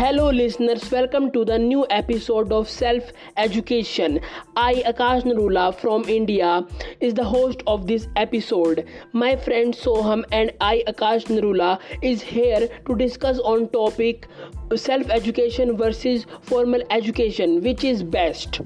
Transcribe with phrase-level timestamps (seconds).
[0.00, 0.90] Hello, listeners.
[0.90, 4.18] Welcome to the new episode of Self Education.
[4.56, 6.66] I, Akash Narula from India,
[7.00, 8.86] is the host of this episode.
[9.12, 14.26] My friend Soham and I, Akash Narula, is here to discuss on topic
[14.74, 18.62] self education versus formal education, which is best.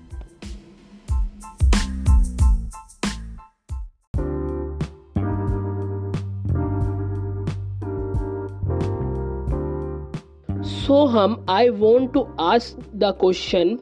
[10.65, 13.79] Soham, I want to ask the question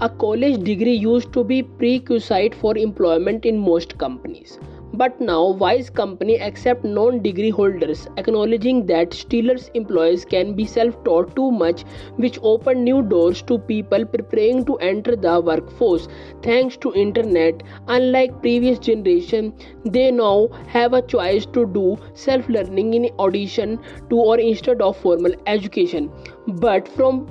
[0.00, 4.58] a college degree used to be prerequisite for employment in most companies.
[4.98, 11.52] But now, Wise Company accept non-degree holders, acknowledging that Steelers employees can be self-taught too
[11.52, 11.84] much,
[12.16, 16.08] which open new doors to people preparing to enter the workforce.
[16.42, 19.52] Thanks to internet, unlike previous generation,
[19.84, 23.78] they now have a choice to do self-learning in addition
[24.10, 26.10] to or instead of formal education.
[26.46, 27.28] But from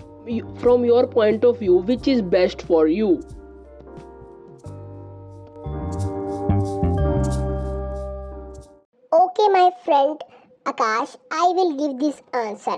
[0.59, 3.22] from your point of view, which is best for you?
[9.88, 10.21] Friend
[10.66, 12.77] Akash, I will give this answer.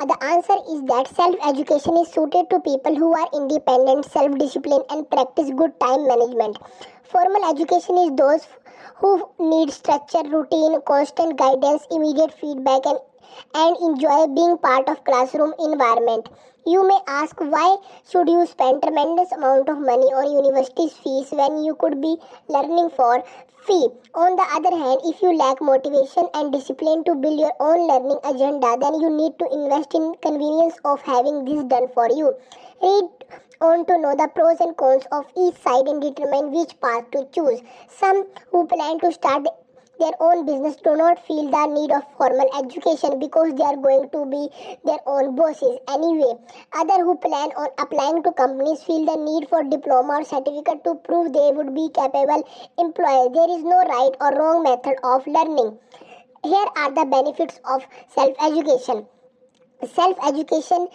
[0.00, 4.84] The answer is that self education is suited to people who are independent, self disciplined,
[4.90, 6.56] and practice good time management.
[7.04, 8.48] Formal education is those
[8.96, 12.98] who need structure, routine, constant guidance, immediate feedback, and,
[13.54, 16.28] and enjoy being part of classroom environment.
[16.64, 17.78] You may ask why
[18.08, 22.16] should you spend tremendous amount of money on university's fees when you could be
[22.48, 23.24] learning for
[23.68, 23.88] free.
[24.14, 28.18] On the other hand, if you lack motivation and discipline to build your own learning
[28.24, 32.34] agenda, then you need to invest in convenience of having this done for you.
[32.82, 33.10] Read
[33.60, 37.26] on to know the pros and cons of each side and determine which path to
[37.32, 37.60] choose.
[37.88, 39.46] Some who plan to start
[39.98, 44.08] their own business do not feel the need of formal education because they are going
[44.10, 44.48] to be
[44.84, 46.32] their own bosses anyway.
[46.72, 50.94] Other who plan on applying to companies feel the need for diploma or certificate to
[50.96, 52.42] prove they would be capable
[52.78, 53.30] employees.
[53.34, 55.78] There is no right or wrong method of learning.
[56.44, 59.06] Here are the benefits of self education
[59.86, 60.88] self education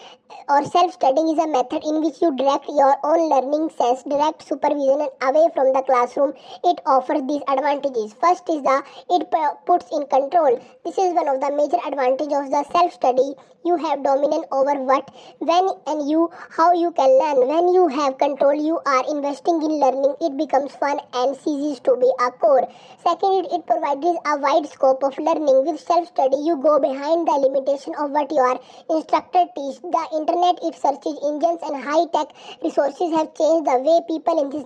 [0.50, 4.46] or self studying is a method in which you direct your own learning sense direct
[4.46, 6.34] supervision and away from the classroom.
[6.66, 8.14] It offers these advantages.
[8.20, 9.32] First is the it
[9.66, 10.60] puts in control.
[10.84, 13.36] This is one of the major advantages of the self study
[13.66, 17.48] you have dominion over what when and you how you can learn.
[17.48, 20.16] When you have control you are investing in learning.
[20.20, 22.68] It becomes fun and ceases to be a core
[23.02, 25.66] second it provides a wide scope of learning.
[25.66, 29.82] With self study you go behind the limitation of what you are instructor teach.
[29.82, 34.66] The internet, its search engines and high-tech resources have changed the way people in this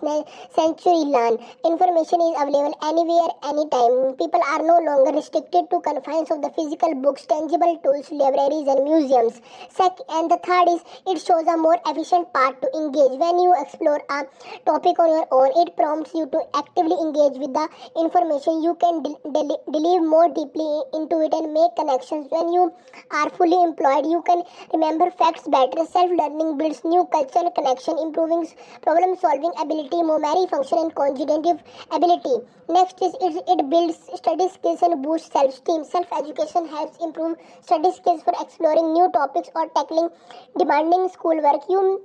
[0.53, 1.37] century learn.
[1.65, 4.15] Information is available anywhere, anytime.
[4.17, 8.83] People are no longer restricted to confines of the physical books, tangible tools, libraries and
[8.83, 9.41] museums.
[9.69, 13.17] Second, and the third is it shows a more efficient path to engage.
[13.17, 14.25] When you explore a
[14.65, 18.61] topic on your own, it prompts you to actively engage with the information.
[18.61, 22.27] You can delve more deeply into it and make connections.
[22.29, 22.73] When you
[23.11, 24.43] are fully employed, you can
[24.73, 25.85] remember facts better.
[25.85, 28.47] Self learning builds new cultural connection, improving
[28.81, 32.35] problem solving ability, memory function, and cognitive ability.
[32.69, 35.83] Next is it, it builds study skills and boosts self esteem.
[35.85, 40.09] Self education helps improve study skills for exploring new topics or tackling
[40.57, 41.61] demanding schoolwork.
[41.69, 42.01] You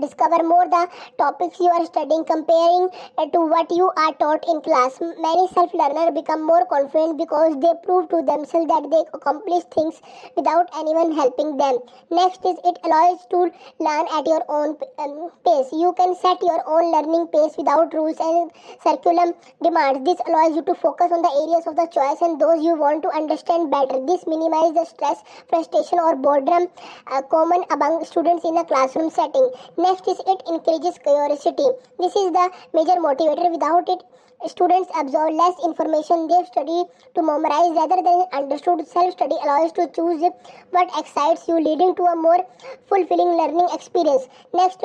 [0.00, 2.88] discover more the topics you are studying comparing
[3.32, 5.00] to what you are taught in class.
[5.00, 10.00] Many self learners become more confident because they prove to themselves that they accomplish things
[10.36, 11.78] without anyone helping them.
[12.10, 15.72] Next is it allows to learn at your own um, pace.
[15.72, 18.50] You can set your own learning pace without rules and
[18.82, 20.04] curriculum demands.
[20.04, 23.02] This allows you to focus on the areas of the choice and those you want
[23.02, 24.04] to understand better.
[24.06, 26.68] This minimizes the stress frustration or boredom
[27.06, 29.50] uh, common among students in a classroom setting.
[29.76, 31.68] Next is it encourages curiosity.
[31.98, 33.50] This is the major motivator.
[33.52, 34.02] Without it,
[34.48, 36.82] students absorb less information they study
[37.14, 38.84] to memorize rather than understood.
[38.88, 40.22] Self study allows to choose
[40.70, 42.44] what excites you, leading to a more
[42.88, 44.26] fulfilling learning experience.
[44.52, 44.82] Next,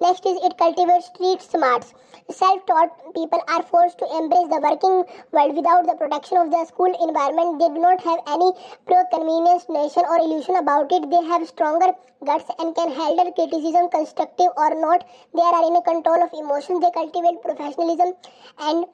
[0.00, 1.92] next is it cultivates street smarts.
[2.30, 5.02] Self taught people are forced to embrace the working
[5.32, 7.58] world without the protection of the school environment.
[7.58, 8.52] They do not have any
[8.86, 11.10] pro convenience notion or illusion about it.
[11.10, 11.92] They have stronger
[12.24, 13.90] guts and can handle criticism
[14.44, 15.04] constructive or not.
[15.34, 16.80] They are in control of emotions.
[16.80, 18.12] They cultivate professionalism
[18.58, 18.86] and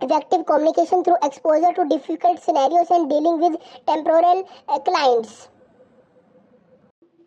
[0.00, 5.48] effective communication through exposure to difficult scenarios and dealing with temporal uh, clients.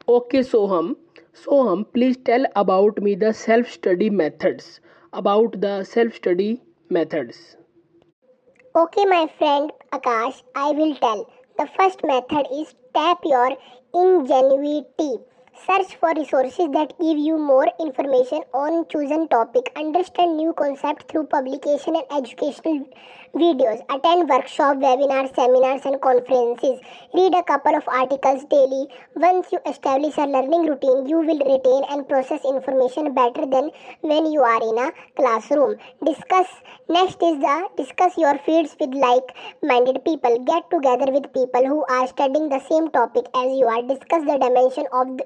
[0.07, 0.95] Okay, Soham.
[1.33, 4.79] Soham, please tell about me the self-study methods.
[5.13, 7.55] About the self-study methods.
[8.75, 11.29] Okay, my friend Akash, I will tell.
[11.57, 13.57] The first method is tap your
[13.93, 15.17] ingenuity
[15.65, 19.71] Search for resources that give you more information on chosen topic.
[19.75, 22.85] Understand new concepts through publication and educational
[23.37, 23.81] videos.
[23.89, 26.79] Attend workshops, webinars, seminars, and conferences.
[27.13, 28.87] Read a couple of articles daily.
[29.15, 34.31] Once you establish a learning routine, you will retain and process information better than when
[34.31, 35.77] you are in a classroom.
[36.03, 36.47] Discuss
[36.89, 40.37] next is the discuss your fields with like-minded people.
[40.43, 43.81] Get together with people who are studying the same topic as you are.
[43.83, 45.25] Discuss the dimension of the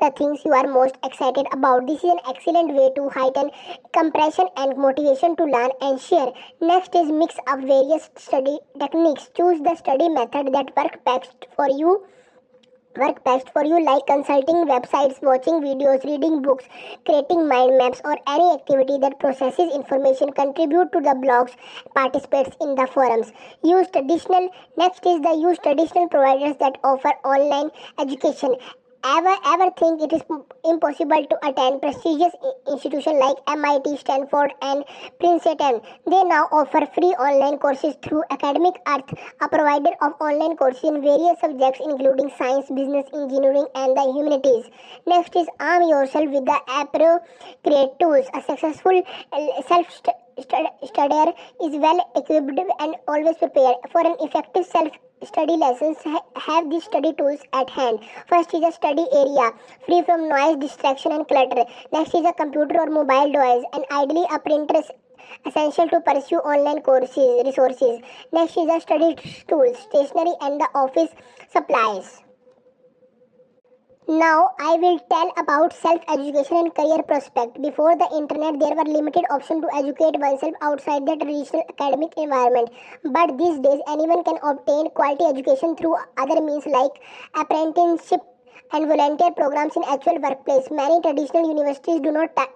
[0.00, 1.86] the things you are most excited about.
[1.86, 3.50] This is an excellent way to heighten
[3.92, 6.32] compression and motivation to learn and share.
[6.60, 9.30] Next is mix up various study techniques.
[9.36, 12.06] Choose the study method that works best for you.
[12.96, 16.64] Work best for you like consulting websites watching videos reading books
[17.04, 20.32] creating mind maps or any activity that processes information.
[20.32, 21.54] Contribute to the blogs
[21.94, 23.32] participates in the forums.
[23.62, 28.56] Use traditional next is the use traditional providers that offer online education
[29.04, 30.22] ever ever think it is
[30.64, 32.32] impossible to attend prestigious
[32.68, 34.84] institutions like MIT, Stanford, and
[35.18, 35.80] Princeton.
[36.06, 41.02] They now offer free online courses through Academic Earth, a provider of online courses in
[41.02, 44.70] various subjects including science, business, engineering, and the humanities.
[45.06, 48.26] Next is arm yourself with the appropriate tools.
[48.34, 49.02] A successful
[49.32, 50.02] uh, self
[50.38, 51.32] studier
[51.62, 54.92] is well equipped and always prepared for an effective self
[55.24, 55.96] study lessons
[56.36, 58.00] have these study tools at hand.
[58.28, 59.52] First is a study area
[59.86, 61.64] free from noise, distraction, and clutter.
[61.92, 64.82] Next is a computer or mobile device, and ideally a printer
[65.44, 68.00] essential to pursue online courses resources.
[68.32, 69.16] Next is a study
[69.48, 71.10] tools, stationery, and the office
[71.50, 72.25] supplies.
[74.08, 77.60] Now I will tell about self-education and career prospect.
[77.60, 82.70] Before the internet, there were limited options to educate oneself outside the traditional academic environment.
[83.02, 87.02] But these days, anyone can obtain quality education through other means like
[87.34, 88.20] apprenticeship
[88.72, 90.70] and volunteer programs in actual workplace.
[90.70, 92.50] Many traditional universities do not tech,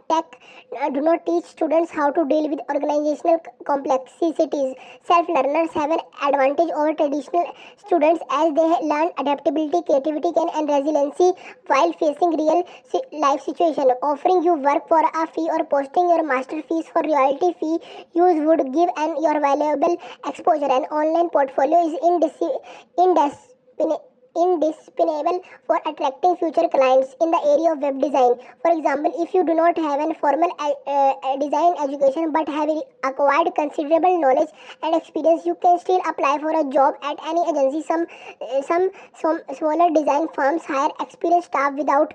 [0.80, 4.74] uh, do not teach students how to deal with organizational complexities.
[5.02, 7.46] Self-learners have an advantage over traditional
[7.76, 11.32] students as they learn adaptability, creativity, and resiliency
[11.66, 12.64] while facing real
[13.12, 13.90] life situation.
[14.02, 17.78] Offering you work for a fee or posting your master fees for royalty fee
[18.14, 19.96] use would give an your valuable
[20.26, 20.70] exposure.
[20.78, 22.60] An online portfolio is indis-
[22.98, 28.34] indis- indispensable for attracting future clients in the area of web design.
[28.62, 32.70] For example, if you do not have a formal uh, uh, design education but have
[33.04, 34.50] acquired considerable knowledge
[34.82, 37.82] and experience, you can still apply for a job at any agency.
[37.86, 38.06] Some,
[38.40, 42.14] uh, some, some smaller design firms hire experienced staff without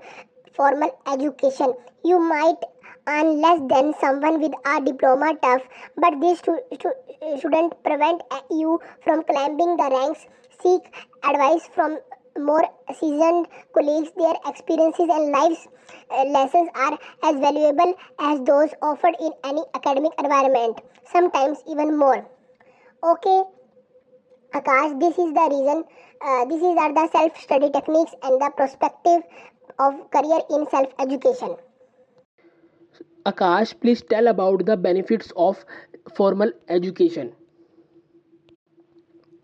[0.53, 1.73] formal education.
[2.03, 2.57] You might
[3.07, 5.61] earn less than someone with a diploma tough,
[5.97, 10.25] but this shouldn't prevent you from climbing the ranks
[10.61, 10.81] seek
[11.23, 11.99] advice from
[12.37, 12.63] more
[12.99, 14.11] seasoned colleagues.
[14.17, 15.67] Their experiences and life
[16.11, 20.81] uh, lessons are as valuable as those offered in any academic environment,
[21.11, 22.25] sometimes even more.
[23.03, 23.43] Okay,
[24.53, 25.83] Akash, this is the reason.
[26.21, 29.21] Uh, this is are the self-study techniques and the perspective
[29.79, 31.55] of career in self-education.
[33.25, 35.65] Akash, please tell about the benefits of
[36.15, 37.33] formal education.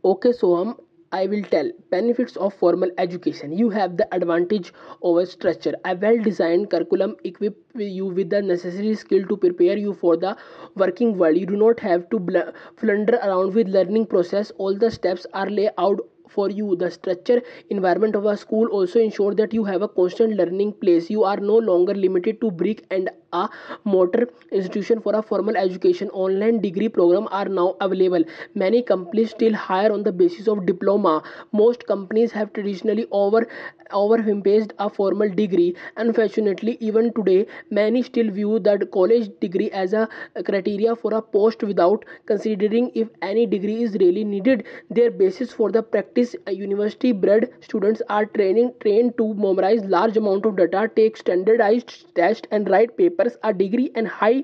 [0.03, 0.79] Okay, Soham,
[1.11, 3.51] I will tell benefits of formal education.
[3.51, 5.75] You have the advantage over structure.
[5.85, 10.35] A well-designed curriculum equip you with the necessary skill to prepare you for the
[10.75, 11.37] working world.
[11.37, 14.51] You do not have to bl- flunder around with learning process.
[14.57, 15.99] All the steps are laid out
[16.29, 20.33] for you the structure environment of a school also ensure that you have a constant
[20.37, 23.49] learning place you are no longer limited to brick and a
[23.83, 26.09] mortar institution for a formal education.
[26.09, 28.23] Online degree program are now available.
[28.55, 31.23] Many companies still hire on the basis of diploma.
[31.51, 33.47] Most companies have traditionally over
[33.91, 35.75] overemphasized a formal degree.
[35.97, 40.07] Unfortunately even today many still view that college degree as a
[40.45, 44.65] criteria for a post without considering if any degree is really needed.
[44.89, 50.45] Their basis for the practice university bred students are training trained to memorize large amount
[50.45, 54.43] of data take standardized tests and write papers papers a degree and high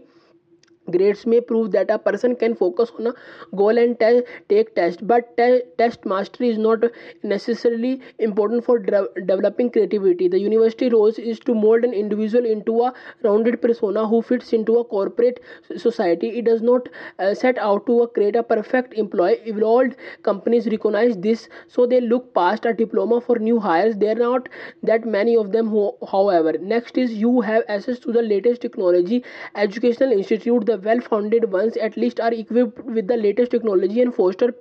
[0.92, 3.14] grades may prove that a person can focus on a
[3.56, 6.84] goal and te- take test but te- test mastery is not
[7.24, 10.28] necessarily important for de- developing creativity.
[10.28, 14.78] The university role is to mold an individual into a rounded persona who fits into
[14.78, 15.40] a corporate
[15.76, 16.30] society.
[16.40, 16.90] It does not
[17.20, 19.40] uh, set out to uh, create a perfect employee.
[19.46, 23.96] Evolved companies recognize this so they look past a diploma for new hires.
[23.98, 24.50] There are not
[24.84, 26.54] that many of them who, however.
[26.60, 29.24] Next is you have access to the latest technology
[29.56, 34.14] educational institute the well founded ones at least are equipped with the latest technology and
[34.16, 34.54] foster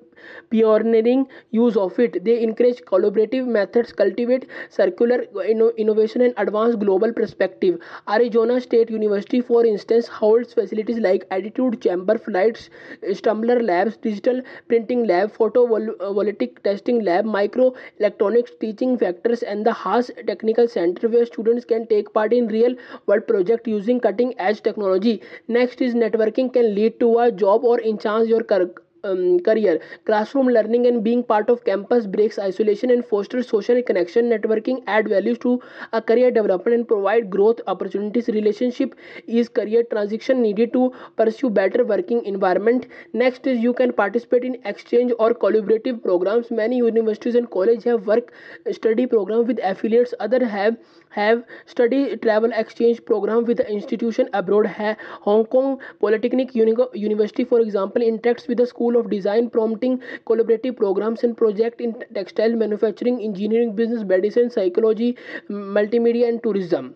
[0.50, 2.24] pioneering use of it.
[2.24, 5.22] They encourage collaborative methods, cultivate circular
[5.76, 7.80] innovation, and advance global perspective.
[8.08, 12.70] Arizona State University, for instance, holds facilities like altitude chamber, Flights,
[13.12, 20.68] stumbler labs, digital printing lab, photovoltaic testing lab, microelectronics teaching factory, and the Haas Technical
[20.68, 22.74] Center, where students can take part in real
[23.06, 25.20] world projects using cutting edge technology.
[25.48, 28.42] Next is networking can lead to a job or enhance your
[29.10, 29.80] um, career.
[30.04, 34.30] Classroom learning and being part of campus breaks isolation and fosters social connection.
[34.30, 35.60] Networking add values to
[35.92, 38.28] a career development and provide growth opportunities.
[38.28, 38.94] Relationship
[39.26, 42.86] is career transition needed to pursue better working environment.
[43.12, 46.50] Next is you can participate in exchange or collaborative programs.
[46.50, 48.32] Many universities and colleges have work
[48.72, 50.14] study program with affiliates.
[50.20, 50.76] Other have
[51.16, 54.66] have study travel exchange program with the institution abroad.
[55.28, 60.76] Hong Kong Polytechnic University, for example, interacts with the school School of Design, prompting collaborative
[60.76, 65.16] programs and project in textile manufacturing, engineering, business, medicine, psychology,
[65.50, 66.94] multimedia, and tourism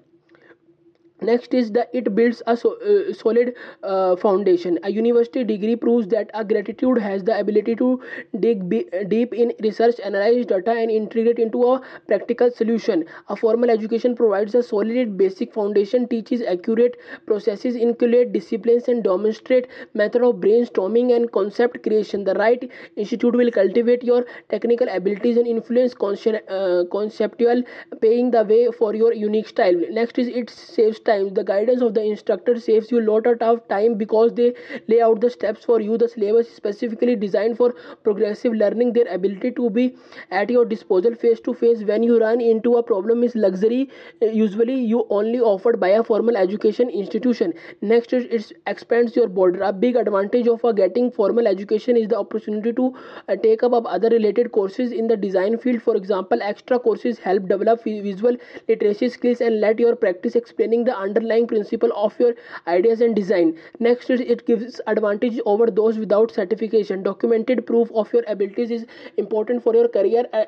[1.22, 4.78] next is that it builds a so, uh, solid uh, foundation.
[4.82, 8.00] A university degree proves that a gratitude has the ability to
[8.38, 8.68] dig
[9.08, 13.04] deep in research analyze data and integrate into a practical solution.
[13.28, 16.96] A formal education provides a solid basic foundation teaches accurate
[17.26, 22.24] processes inculcate disciplines and demonstrate method of brainstorming and concept creation.
[22.24, 27.62] The right institute will cultivate your technical abilities and influence uh, conceptual
[28.00, 29.74] paying the way for your unique style.
[29.90, 33.66] Next is it saves times the guidance of the instructor saves you a lot of
[33.68, 34.52] time because they
[34.88, 35.98] lay out the steps for you.
[35.98, 38.92] The syllabus is specifically designed for progressive learning.
[38.92, 39.96] Their ability to be
[40.30, 43.88] at your disposal face to face when you run into a problem is luxury.
[44.20, 47.54] Usually you only offered by a formal education institution.
[47.80, 52.72] Next it expands your border a big advantage of getting formal education is the opportunity
[52.72, 52.94] to
[53.28, 55.82] uh, take up other related courses in the design field.
[55.82, 58.36] For example extra courses help develop visual
[58.68, 62.34] literacy skills and let your practice explaining the underlying principle of your
[62.66, 63.56] ideas and design.
[63.78, 67.02] Next it gives advantage over those without certification.
[67.02, 70.44] Documented proof of your abilities is important for your career uh,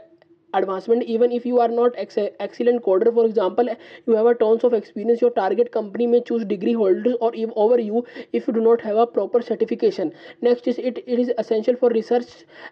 [0.54, 1.02] advancement.
[1.04, 3.68] Even if you are not ex- excellent coder for example
[4.06, 7.78] you have a tons of experience your target company may choose degree holders or over
[7.80, 10.12] you if you do not have a proper certification.
[10.40, 12.26] Next is it, it is essential for research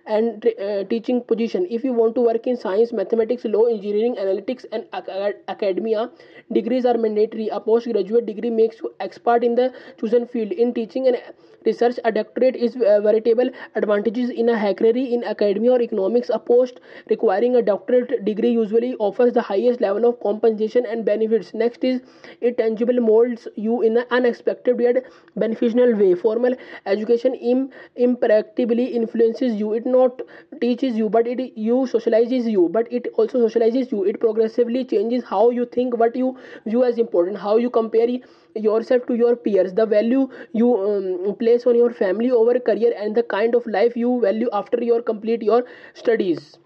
[0.07, 1.67] and uh, teaching position.
[1.71, 6.11] If you want to work in science mathematics law engineering analytics and ac- academia
[6.53, 7.49] degrees are mandatory.
[7.49, 10.53] A postgraduate degree makes you expert in the chosen field.
[10.53, 11.19] In teaching and
[11.67, 16.31] research a doctorate is uh, veritable advantages in a hackery in academia or economics.
[16.31, 21.53] A post requiring a doctorate degree usually offers the highest level of compensation and benefits.
[21.55, 22.01] Next is
[22.41, 25.05] it tangible molds you in an unexpected yet
[25.37, 26.15] beneficial way.
[26.15, 26.55] Formal
[26.87, 29.73] education Im- impracticably influences you.
[29.75, 30.21] It not
[30.61, 32.69] teaches you but it you socializes you.
[32.79, 34.05] But it also socializes you.
[34.05, 36.37] It progressively changes how you think what you
[36.67, 38.09] view as important how you compare
[38.55, 43.15] yourself to your peers the value you um, place on your family over career and
[43.17, 46.60] the kind of life you value after your complete your studies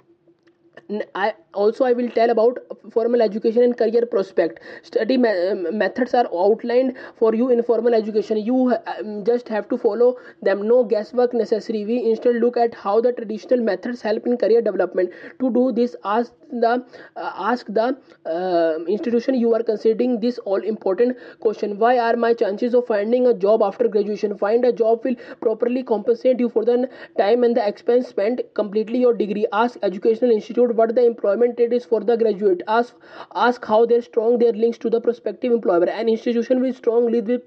[1.14, 2.58] I also I will tell about
[2.92, 4.60] formal education and career prospect.
[4.82, 8.38] Study methods are outlined for you in formal education.
[8.38, 10.66] You um, just have to follow them.
[10.68, 11.84] No guesswork necessary.
[11.86, 15.10] We instead look at how the traditional methods help in career development.
[15.40, 16.84] To do this, ask the
[17.16, 17.96] uh, ask the
[18.26, 21.78] uh, institution you are considering this all important question.
[21.78, 24.36] Why are my chances of finding a job after graduation?
[24.38, 28.98] Find a job will properly compensate you for the time and the expense spent completely
[28.98, 29.46] your degree.
[29.52, 32.94] Ask educational institute what the employment rate is for the graduate ask
[33.34, 37.26] ask how they're strong their links to the prospective employer an institution with strong lead
[37.26, 37.42] with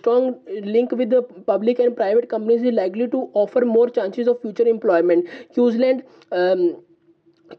[0.00, 0.34] strong
[0.74, 4.68] link with the public and private companies is likely to offer more chances of future
[4.74, 6.76] employment Queensland um,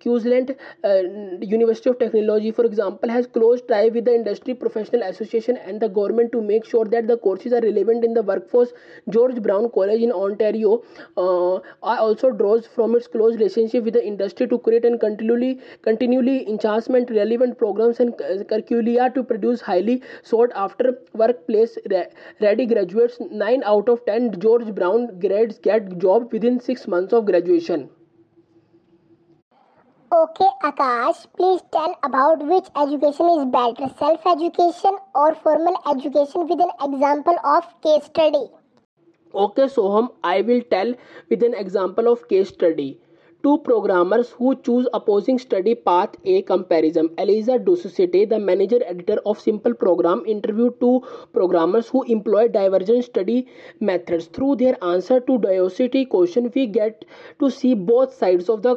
[0.01, 1.01] Queensland uh,
[1.41, 5.89] University of Technology, for example, has close tie with the Industry Professional Association and the
[5.89, 8.71] government to make sure that the courses are relevant in the workforce.
[9.09, 10.83] George Brown College in Ontario
[11.17, 16.47] uh, also draws from its close relationship with the industry to create and continually continually
[16.47, 21.77] enhancement relevant programs and curricula to produce highly sought after workplace
[22.39, 23.17] ready graduates.
[23.31, 27.89] Nine out of ten George Brown grads get job within six months of graduation.
[30.11, 36.61] Okay Akash please tell about which education is better self education और formal education with
[36.61, 38.45] an example of case study
[39.33, 40.95] okay Soham I will tell
[41.31, 42.89] with an example of case study
[43.43, 49.39] two programmers who choose opposing study path a comparison Eliza Dusicity the manager editor of
[49.41, 50.97] simple program interview two
[51.33, 53.43] programmers who employ divergent study
[53.83, 57.05] methods through their answer to Diocity question we get
[57.39, 58.75] to see both sides of the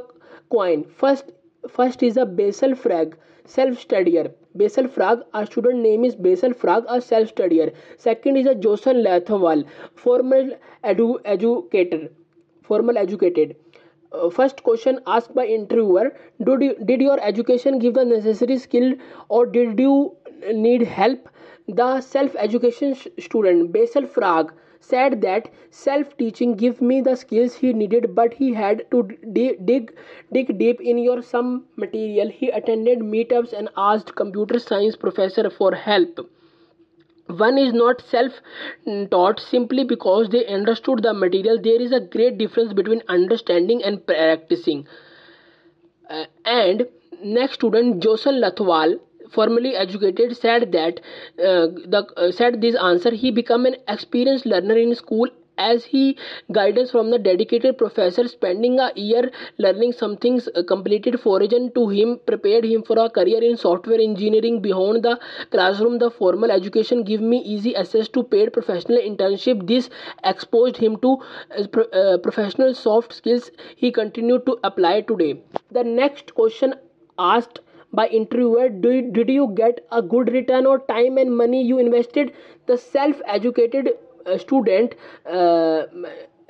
[0.54, 0.84] coin.
[1.02, 1.32] First,
[1.68, 4.32] first is a Basil Frag, self-studier.
[4.54, 7.72] Basil Frag, a student name is Basil Frag, a self-studier.
[7.96, 10.50] Second is a Joseph Lathwal, formal
[10.84, 12.08] edu- educator,
[12.62, 13.56] formal educated.
[14.12, 18.92] Uh, first question asked by interviewer did, you, did your education give the necessary skill
[19.30, 20.14] or did you
[20.52, 21.30] need help
[21.66, 27.72] the self education student basil frag said that self teaching gave me the skills he
[27.72, 29.94] needed but he had to dig, dig
[30.32, 32.28] dig deep in your some material.
[32.28, 36.20] He attended meetups and asked computer science professor for help.
[37.28, 38.40] One is not self
[39.10, 41.60] taught simply because they understood the material.
[41.60, 44.86] There is a great difference between understanding and practicing.
[46.10, 46.86] Uh, and
[47.22, 48.98] next student Josel Lathwal
[49.32, 51.00] formally educated said that
[51.38, 56.16] uh, the uh, said this answer he become an experienced learner in school as he
[56.50, 62.18] guidance from the dedicated professor spending a year learning something uh, completed foreign to him
[62.26, 64.60] prepared him for a career in software engineering.
[64.62, 65.18] Beyond the
[65.50, 69.66] classroom the formal education give me easy access to paid professional internship.
[69.66, 69.90] This
[70.24, 71.18] exposed him to
[71.58, 75.42] uh, uh, professional soft skills he continued to apply today.
[75.70, 76.74] The next question
[77.18, 77.60] asked
[77.92, 82.32] by interviewer did, did you get a good return or time and money you invested?
[82.66, 83.90] The self educated
[84.26, 84.94] uh, student
[85.26, 85.84] uh,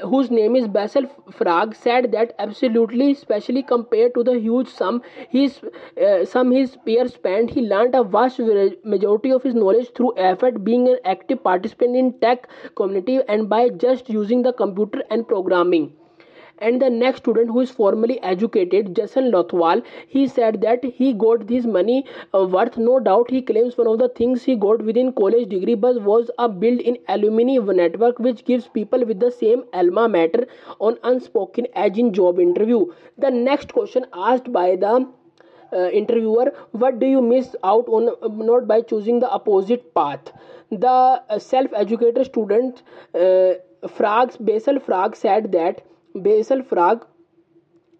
[0.00, 5.60] whose name is Basil Frag said that absolutely, especially compared to the huge sum his
[6.04, 8.40] uh, sum his peers spent, he learned a vast
[8.84, 13.68] majority of his knowledge through effort, being an active participant in tech community, and by
[13.68, 15.92] just using the computer and programming
[16.68, 19.82] and the next student who is formally educated jason lothwal
[20.16, 22.04] he said that he got this money
[22.34, 22.76] uh, worth.
[22.76, 26.30] No doubt he claims one of the things he got within college degree but was
[26.38, 30.46] a built-in alumni network which gives people with the same alma mater
[30.78, 32.86] on unspoken edge in job interview.
[33.18, 35.08] The next question asked by the
[35.72, 40.32] uh, interviewer what do you miss out on uh, not by choosing the opposite path?
[40.70, 42.82] The uh, self-educated student
[43.14, 43.54] uh,
[43.98, 45.82] Frags Basil Frag said that
[46.14, 47.06] Basil Frag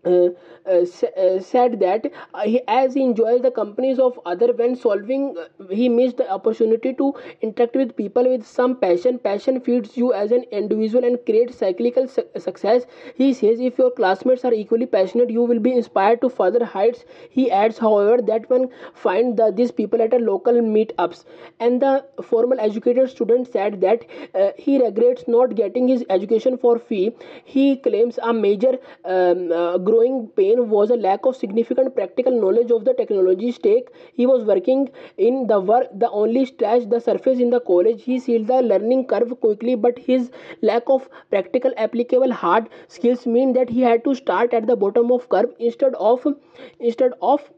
[0.05, 0.29] uh,
[0.67, 0.85] uh,
[1.17, 5.37] uh, said that uh, he, as he enjoys the companies of other when solving
[5.71, 9.19] he missed the opportunity to interact with people with some passion.
[9.19, 12.87] Passion feeds you as an individual and creates cyclical su- success.
[13.15, 17.05] He says if your classmates are equally passionate you will be inspired to further heights.
[17.31, 21.25] He adds however that one find the, these people at a local meetups.
[21.61, 26.79] And the formal educated student said that uh, he regrets not getting his education for
[26.79, 27.12] fee
[27.45, 29.53] he claims a major um,
[29.92, 34.44] growing pain was a lack of significant practical knowledge of the technology stack he was
[34.52, 34.85] working
[35.31, 38.02] in the work the only scratched the surface in the college.
[38.02, 40.31] He sealed the learning curve quickly but his
[40.62, 45.12] lack of practical applicable hard skills mean that he had to start at the bottom
[45.12, 46.26] of curve instead of
[46.81, 47.50] instead of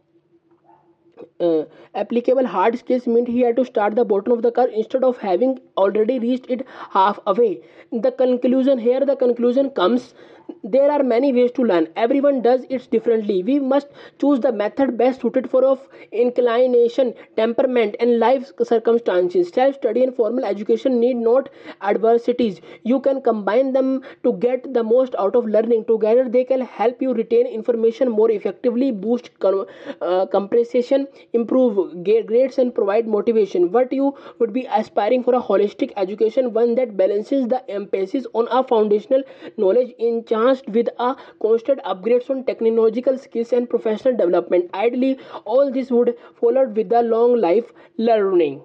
[1.41, 5.05] uh, applicable hard skills meant he had to start the bottom of the curve instead
[5.05, 7.61] of having already reached it half away
[7.93, 10.15] the conclusion here the conclusion comes
[10.63, 11.89] there are many ways to learn.
[11.97, 13.43] Everyone does it differently.
[13.43, 19.49] We must choose the method best suited for of inclination temperament and life circumstances.
[19.51, 21.49] Self study and formal education need not
[21.83, 22.61] adversities.
[22.83, 25.85] You can combine them to get the most out of learning.
[25.87, 29.67] Together they can help you retain information more effectively boost com-
[30.01, 33.71] uh, comprehension improve grades and provide motivation.
[33.73, 38.49] What you would be aspiring for a holistic education one that balances the emphasis on
[38.51, 39.23] a foundational
[39.57, 41.17] knowledge in charged with a
[41.47, 44.71] constant upgrades on technological skills and professional development.
[44.75, 48.63] Ideally, all this would followed with the long life learning.